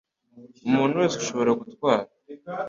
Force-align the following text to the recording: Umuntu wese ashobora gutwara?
Umuntu 0.67 0.99
wese 1.01 1.15
ashobora 1.17 1.51
gutwara? 1.61 2.07